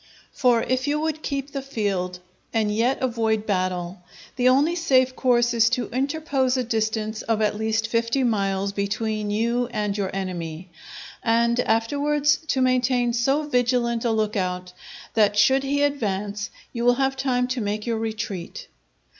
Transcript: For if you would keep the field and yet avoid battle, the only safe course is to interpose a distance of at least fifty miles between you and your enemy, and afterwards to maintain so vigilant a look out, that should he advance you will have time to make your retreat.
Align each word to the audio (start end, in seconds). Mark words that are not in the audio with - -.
For 0.31 0.63
if 0.63 0.87
you 0.87 0.99
would 0.99 1.21
keep 1.21 1.51
the 1.51 1.61
field 1.61 2.17
and 2.51 2.73
yet 2.75 2.99
avoid 3.03 3.45
battle, 3.45 3.99
the 4.35 4.49
only 4.49 4.75
safe 4.75 5.15
course 5.15 5.53
is 5.53 5.69
to 5.69 5.89
interpose 5.91 6.57
a 6.57 6.63
distance 6.63 7.21
of 7.21 7.39
at 7.39 7.55
least 7.55 7.87
fifty 7.87 8.23
miles 8.23 8.71
between 8.71 9.29
you 9.29 9.67
and 9.67 9.95
your 9.95 10.09
enemy, 10.11 10.71
and 11.21 11.59
afterwards 11.59 12.37
to 12.47 12.61
maintain 12.61 13.13
so 13.13 13.43
vigilant 13.43 14.03
a 14.03 14.09
look 14.09 14.35
out, 14.35 14.73
that 15.13 15.37
should 15.37 15.61
he 15.61 15.83
advance 15.83 16.49
you 16.73 16.83
will 16.83 16.95
have 16.95 17.15
time 17.15 17.47
to 17.49 17.61
make 17.61 17.85
your 17.85 17.99
retreat. 17.99 18.69